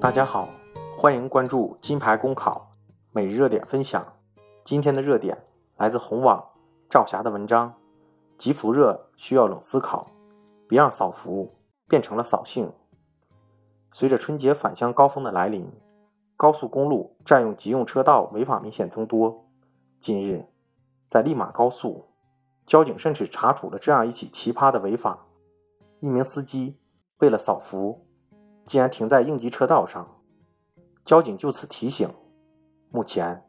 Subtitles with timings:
[0.00, 0.48] 大家好，
[0.96, 2.74] 欢迎关注金牌公考
[3.12, 4.14] 每日热点分享。
[4.64, 5.44] 今天的热点
[5.76, 6.42] 来自红网
[6.88, 7.74] 赵霞的文章：
[8.38, 10.06] 集福热需要冷思考，
[10.66, 11.54] 别让扫福
[11.86, 12.72] 变成了扫兴。
[13.92, 15.70] 随着春节返乡高峰的来临，
[16.34, 19.44] 高速公路占用急用车道违法明显增多。
[19.98, 20.46] 近日，
[21.06, 22.06] 在利马高速，
[22.64, 25.26] 交警甚至查处了这样一起奇葩的违法：
[26.00, 26.78] 一名司机
[27.18, 28.06] 为了扫福。
[28.70, 30.22] 竟然停在应急车道上，
[31.04, 32.08] 交警就此提醒：
[32.88, 33.44] 目前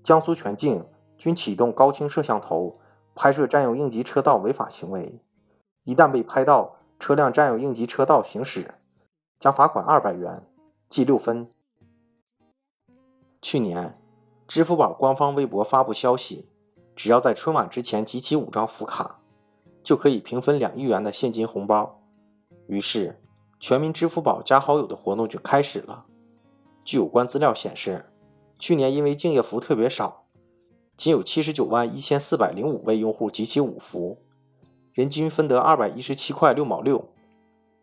[0.00, 0.86] 江苏全境
[1.18, 2.74] 均启动高清摄像头
[3.16, 5.20] 拍摄占用应急车道违法行为，
[5.82, 8.76] 一旦被拍到车辆占用应急车道行驶，
[9.40, 10.46] 将罚款二百元，
[10.88, 11.50] 记六分。
[13.42, 14.00] 去年，
[14.46, 16.48] 支付宝官方微博发布消息，
[16.94, 19.18] 只要在春晚之前集齐五张福卡，
[19.82, 22.00] 就可以平分两亿元的现金红包。
[22.68, 23.19] 于是。
[23.60, 26.06] 全民支付宝加好友的活动就开始了。
[26.82, 28.06] 据有关资料显示，
[28.58, 30.24] 去年因为敬业福特别少，
[30.96, 34.22] 仅有七十九万一千四百零五位用户集齐五福，
[34.94, 37.10] 人均分得二百一十七块六毛六。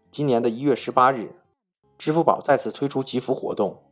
[0.10, 1.36] 今年的一月十八日，
[1.98, 3.84] 支付宝再次推出集福活动，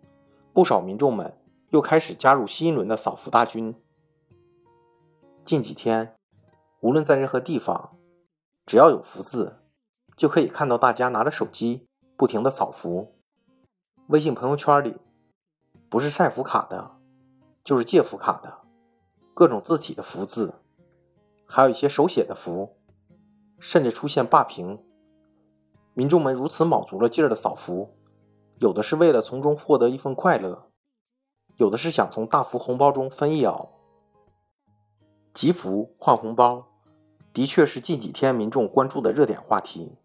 [0.52, 1.38] 不少民众们
[1.70, 3.75] 又开始加入新一轮的扫福大军。
[5.44, 6.16] 近几天，
[6.81, 7.95] 无论在任何地方，
[8.66, 9.59] 只要有福字。
[10.16, 11.85] 就可以看到大家拿着手机
[12.16, 13.13] 不停的扫福，
[14.08, 14.95] 微信朋友圈里
[15.89, 16.91] 不是晒福卡的，
[17.63, 18.59] 就是借福卡的，
[19.33, 20.55] 各种字体的福字，
[21.45, 22.77] 还有一些手写的福，
[23.59, 24.81] 甚至出现霸屏。
[25.93, 27.95] 民众们如此卯足了劲儿的扫福，
[28.59, 30.69] 有的是为了从中获得一份快乐，
[31.58, 33.69] 有的是想从大福红包中分一咬。
[35.33, 36.67] 集福换红包，
[37.33, 39.97] 的确是近几天民众关注的热点话题。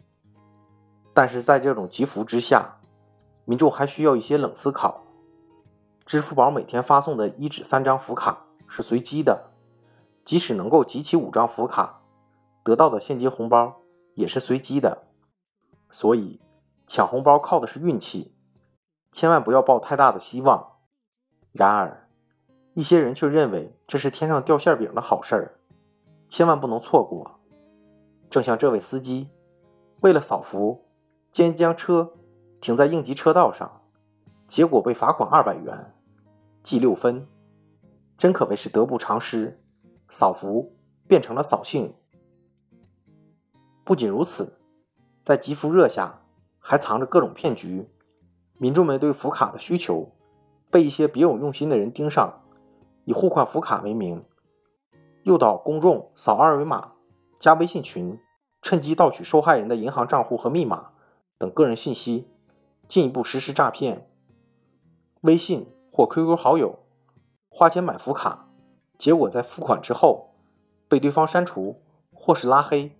[1.21, 2.79] 但是在这种集福之下，
[3.45, 5.03] 民众还需要一些冷思考。
[6.07, 9.51] 支付宝每天发送的一至三张福卡是随机的，
[10.25, 12.01] 即使能够集齐五张福卡，
[12.65, 13.83] 得到的现金红包
[14.15, 15.03] 也是随机的。
[15.91, 16.41] 所以
[16.87, 18.35] 抢红包靠的是运气，
[19.13, 20.79] 千万不要抱太大的希望。
[21.53, 22.09] 然而，
[22.73, 25.61] 一些人却认为这是天上掉馅饼的好事儿，
[26.31, 27.39] 千万不能错过。
[28.31, 29.29] 正像这位司机，
[30.01, 30.87] 为了扫福。
[31.31, 32.13] 竟将车
[32.61, 33.83] 停在应急车道上，
[34.47, 35.95] 结果被罚款二百元，
[36.63, 37.27] 记六分，
[38.19, 39.63] 真可谓是得不偿失。
[40.09, 40.75] 扫福
[41.07, 41.95] 变成了扫兴。
[43.85, 44.59] 不仅如此，
[45.23, 46.23] 在集福热下，
[46.59, 47.89] 还藏着各种骗局。
[48.59, 50.11] 民众们对福卡的需求
[50.69, 52.43] 被一些别有用心的人盯上，
[53.05, 54.25] 以互换福卡为名，
[55.23, 56.93] 诱导公众扫二维码、
[57.39, 58.19] 加微信群，
[58.61, 60.91] 趁机盗取受害人的银行账户和密码。
[61.41, 62.29] 等个人信息，
[62.87, 64.07] 进一步实施诈骗。
[65.23, 66.81] 微信或 QQ 好友
[67.49, 68.51] 花钱买福卡，
[68.99, 70.35] 结果在付款之后
[70.87, 71.77] 被对方删除
[72.13, 72.95] 或是拉黑，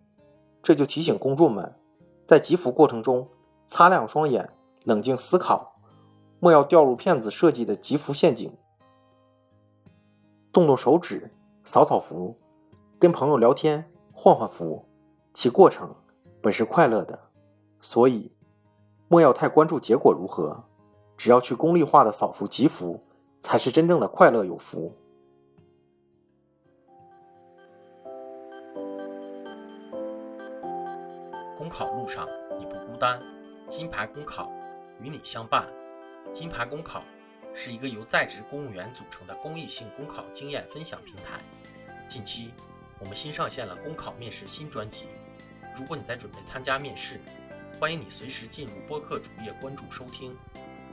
[0.63, 1.79] 这就提醒公众们，
[2.27, 3.29] 在集福过程中
[3.67, 4.49] 擦亮双眼，
[4.85, 5.79] 冷静思考，
[6.39, 8.51] 莫要掉入骗子设计的集福陷阱。
[10.51, 11.31] 动动手指
[11.63, 12.39] 扫扫福，
[12.99, 14.87] 跟朋友聊天换换福，
[15.35, 15.95] 其过程
[16.41, 17.30] 本是快乐的。
[17.81, 18.31] 所以，
[19.09, 20.65] 莫要太关注结果如何，
[21.17, 23.01] 只要去功利化的扫福集福，
[23.41, 24.95] 才是真正的快乐有福。
[31.57, 33.21] 公考路上你不孤单，
[33.69, 34.51] 金牌公考
[35.01, 35.67] 与你相伴。
[36.33, 37.03] 金牌公考
[37.55, 41.41] 是一个由在职公务员组成的公益性公考经验分享平台。
[42.07, 42.53] 近期，
[42.99, 45.07] 我们新上线了公考面试新专辑。
[45.77, 47.21] 如果你在准备参加面试，
[47.81, 50.37] 欢迎你随时进入播客主页关注收听，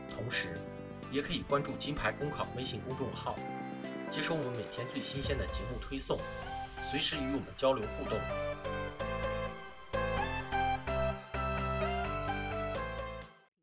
[0.09, 0.57] 同时
[1.11, 3.35] 也可以关注金牌公考微信公众号，
[4.09, 6.17] 接收我们每天最新鲜的节目推送，
[6.89, 8.17] 随时与我们交流互动。